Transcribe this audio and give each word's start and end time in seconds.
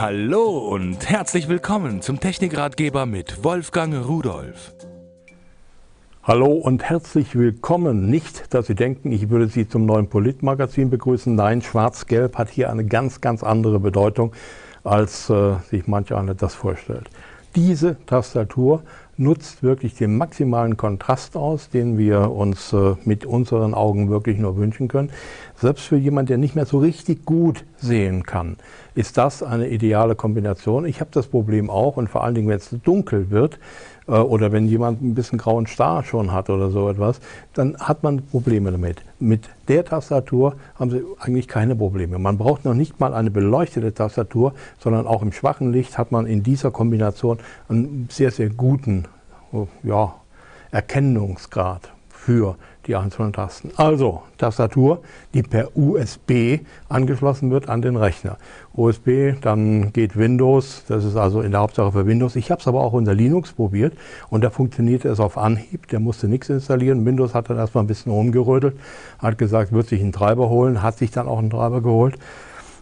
Hallo 0.00 0.58
und 0.58 1.08
herzlich 1.10 1.48
willkommen 1.48 2.02
zum 2.02 2.20
Technikratgeber 2.20 3.04
mit 3.04 3.42
Wolfgang 3.42 4.06
Rudolf. 4.06 4.72
Hallo 6.22 6.52
und 6.52 6.84
herzlich 6.84 7.34
willkommen. 7.34 8.08
Nicht, 8.08 8.54
dass 8.54 8.68
Sie 8.68 8.76
denken, 8.76 9.10
ich 9.10 9.28
würde 9.28 9.48
Sie 9.48 9.68
zum 9.68 9.86
neuen 9.86 10.08
Politmagazin 10.08 10.88
begrüßen. 10.88 11.34
Nein, 11.34 11.62
Schwarz-Gelb 11.62 12.38
hat 12.38 12.48
hier 12.48 12.70
eine 12.70 12.84
ganz, 12.84 13.20
ganz 13.20 13.42
andere 13.42 13.80
Bedeutung, 13.80 14.32
als 14.84 15.30
äh, 15.30 15.56
sich 15.68 15.88
manch 15.88 16.14
einer 16.14 16.34
das 16.34 16.54
vorstellt. 16.54 17.10
Diese 17.56 17.96
Tastatur 18.06 18.84
nutzt 19.16 19.64
wirklich 19.64 19.94
den 19.94 20.16
maximalen 20.16 20.76
Kontrast 20.76 21.36
aus, 21.36 21.70
den 21.70 21.98
wir 21.98 22.30
uns 22.30 22.72
äh, 22.72 22.94
mit 23.04 23.26
unseren 23.26 23.74
Augen 23.74 24.10
wirklich 24.10 24.38
nur 24.38 24.56
wünschen 24.56 24.86
können. 24.86 25.10
Selbst 25.56 25.86
für 25.86 25.96
jemanden, 25.96 26.28
der 26.28 26.38
nicht 26.38 26.54
mehr 26.54 26.66
so 26.66 26.78
richtig 26.78 27.24
gut 27.24 27.64
sehen 27.80 28.24
kann, 28.24 28.56
ist 28.94 29.16
das 29.16 29.42
eine 29.42 29.68
ideale 29.68 30.14
Kombination. 30.14 30.84
Ich 30.84 31.00
habe 31.00 31.10
das 31.12 31.26
Problem 31.26 31.70
auch 31.70 31.96
und 31.96 32.08
vor 32.08 32.24
allen 32.24 32.34
Dingen, 32.34 32.48
wenn 32.48 32.56
es 32.56 32.74
dunkel 32.84 33.30
wird, 33.30 33.58
äh, 34.08 34.12
oder 34.12 34.50
wenn 34.52 34.66
jemand 34.66 35.02
ein 35.02 35.14
bisschen 35.14 35.38
grauen 35.38 35.66
Star 35.66 36.02
schon 36.02 36.32
hat 36.32 36.50
oder 36.50 36.70
so 36.70 36.88
etwas, 36.88 37.20
dann 37.54 37.76
hat 37.78 38.02
man 38.02 38.22
Probleme 38.22 38.72
damit. 38.72 39.02
Mit 39.20 39.48
der 39.68 39.84
Tastatur 39.84 40.56
haben 40.76 40.90
Sie 40.90 41.02
eigentlich 41.20 41.46
keine 41.46 41.76
Probleme. 41.76 42.18
Man 42.18 42.38
braucht 42.38 42.64
noch 42.64 42.74
nicht 42.74 42.98
mal 42.98 43.14
eine 43.14 43.30
beleuchtete 43.30 43.94
Tastatur, 43.94 44.54
sondern 44.78 45.06
auch 45.06 45.22
im 45.22 45.32
schwachen 45.32 45.72
Licht 45.72 45.98
hat 45.98 46.10
man 46.10 46.26
in 46.26 46.42
dieser 46.42 46.70
Kombination 46.70 47.38
einen 47.68 48.08
sehr, 48.10 48.30
sehr 48.30 48.50
guten 48.50 49.04
ja, 49.82 50.14
Erkennungsgrad 50.70 51.92
für 52.28 52.56
die 52.86 52.94
einzelnen 52.94 53.32
Tasten. 53.32 53.70
Also 53.76 54.20
Tastatur, 54.36 55.00
die 55.32 55.42
per 55.42 55.74
USB 55.74 56.58
angeschlossen 56.90 57.50
wird 57.50 57.70
an 57.70 57.80
den 57.80 57.96
Rechner. 57.96 58.36
USB, 58.74 59.32
dann 59.40 59.94
geht 59.94 60.14
Windows, 60.14 60.84
das 60.88 61.06
ist 61.06 61.16
also 61.16 61.40
in 61.40 61.52
der 61.52 61.60
Hauptsache 61.60 61.90
für 61.92 62.06
Windows. 62.06 62.36
Ich 62.36 62.50
habe 62.50 62.60
es 62.60 62.68
aber 62.68 62.82
auch 62.82 62.92
unter 62.92 63.14
Linux 63.14 63.54
probiert 63.54 63.94
und 64.28 64.44
da 64.44 64.50
funktionierte 64.50 65.08
es 65.08 65.20
auf 65.20 65.38
Anhieb. 65.38 65.88
Der 65.88 66.00
musste 66.00 66.28
nichts 66.28 66.50
installieren. 66.50 67.06
Windows 67.06 67.32
hat 67.32 67.48
dann 67.48 67.56
erstmal 67.56 67.84
ein 67.84 67.86
bisschen 67.86 68.12
rumgerödelt, 68.12 68.78
hat 69.18 69.38
gesagt, 69.38 69.72
wird 69.72 69.88
sich 69.88 70.02
einen 70.02 70.12
Treiber 70.12 70.50
holen, 70.50 70.82
hat 70.82 70.98
sich 70.98 71.10
dann 71.10 71.28
auch 71.28 71.38
einen 71.38 71.48
Treiber 71.48 71.80
geholt. 71.80 72.18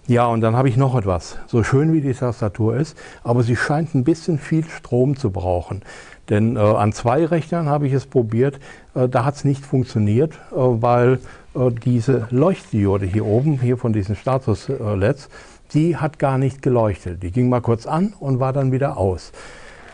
Ja, 0.08 0.26
und 0.26 0.40
dann 0.40 0.54
habe 0.54 0.68
ich 0.68 0.76
noch 0.76 0.96
etwas. 0.96 1.36
So 1.48 1.64
schön 1.64 1.92
wie 1.92 2.00
die 2.00 2.14
Tastatur 2.14 2.76
ist, 2.76 2.96
aber 3.24 3.42
sie 3.42 3.56
scheint 3.56 3.92
ein 3.94 4.04
bisschen 4.04 4.38
viel 4.38 4.64
Strom 4.64 5.16
zu 5.16 5.30
brauchen. 5.30 5.82
Denn 6.28 6.54
äh, 6.54 6.60
an 6.60 6.92
zwei 6.92 7.24
Rechnern 7.24 7.68
habe 7.68 7.88
ich 7.88 7.92
es 7.92 8.06
probiert, 8.06 8.60
äh, 8.94 9.08
da 9.08 9.24
hat 9.24 9.34
es 9.34 9.44
nicht 9.44 9.66
funktioniert, 9.66 10.34
äh, 10.52 10.54
weil 10.54 11.18
äh, 11.56 11.70
diese 11.70 12.28
Leuchtdiode 12.30 13.04
hier 13.04 13.26
oben, 13.26 13.60
hier 13.60 13.76
von 13.78 13.92
diesen 13.92 14.14
Status-LEDs, 14.14 15.28
die 15.74 15.96
hat 15.96 16.20
gar 16.20 16.38
nicht 16.38 16.62
geleuchtet. 16.62 17.24
Die 17.24 17.32
ging 17.32 17.48
mal 17.48 17.60
kurz 17.60 17.84
an 17.84 18.14
und 18.20 18.38
war 18.38 18.52
dann 18.52 18.70
wieder 18.70 18.98
aus. 18.98 19.32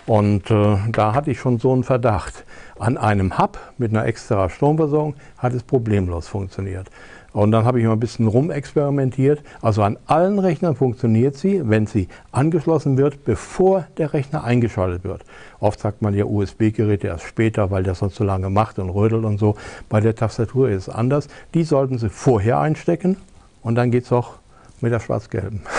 Und 0.05 0.51
äh, 0.51 0.77
da 0.91 1.15
hatte 1.15 1.31
ich 1.31 1.41
schon 1.41 1.59
so 1.59 1.73
einen 1.73 1.85
Verdacht. 1.85 2.45
An 2.79 2.99
einem 2.99 3.39
Hub 3.39 3.59
mit 3.79 3.93
einer 3.93 4.05
extra 4.05 4.51
Stromversorgung 4.51 5.15
hat 5.39 5.55
es 5.55 5.63
problemlos 5.63 6.29
funktioniert. 6.29 6.91
Und 7.33 7.51
dann 7.53 7.65
habe 7.65 7.81
ich 7.81 7.87
mal 7.87 7.93
ein 7.93 8.01
bisschen 8.01 8.27
rumexperimentiert. 8.27 9.43
Also 9.63 9.83
an 9.83 9.99
allen 10.07 10.39
Rechnern 10.39 10.77
funktioniert 10.77 11.37
sie, 11.37 11.63
wenn 11.65 11.87
sie 11.87 12.09
angeschlossen 12.31 12.99
wird, 12.99 13.25
bevor 13.25 13.87
der 13.97 14.13
Rechner 14.13 14.45
eingeschaltet 14.45 15.05
wird. 15.05 15.25
Oft 15.59 15.81
sagt 15.81 16.03
man 16.03 16.15
ja 16.15 16.25
USB-Geräte 16.25 17.07
erst 17.07 17.25
später, 17.25 17.71
weil 17.71 17.83
der 17.83 17.95
sonst 17.95 18.17
so 18.17 18.25
lange 18.25 18.51
macht 18.51 18.79
und 18.79 18.91
rödelt 18.91 19.25
und 19.25 19.39
so. 19.39 19.57
Bei 19.89 20.01
der 20.01 20.15
Tastatur 20.15 20.69
ist 20.69 20.89
es 20.89 20.95
anders. 20.95 21.29
Die 21.55 21.65
sollten 21.65 21.99
Sie 21.99 22.11
vorher 22.11 22.59
einstecken 22.61 23.17
und 23.63 23.77
dann 23.77 23.91
geht 23.91 24.05
es 24.05 24.13
auch 24.13 24.35
mit 24.81 24.93
der 24.93 25.01
schwarz-gelben. 25.01 25.63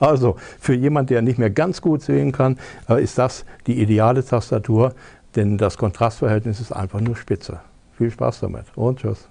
Also 0.00 0.36
für 0.60 0.74
jemanden, 0.74 1.08
der 1.08 1.22
nicht 1.22 1.40
mehr 1.40 1.50
ganz 1.50 1.80
gut 1.80 2.02
sehen 2.02 2.30
kann, 2.30 2.56
äh, 2.88 3.02
ist 3.02 3.18
das 3.18 3.44
die 3.66 3.82
ideale 3.82 4.24
Tastatur, 4.24 4.94
denn 5.34 5.58
das 5.58 5.76
Kontrastverhältnis 5.76 6.60
ist 6.60 6.70
einfach 6.70 7.00
nur 7.00 7.16
spitze. 7.16 7.58
Viel 7.96 8.12
Spaß 8.12 8.38
damit 8.38 8.66
und 8.76 9.00
tschüss. 9.00 9.28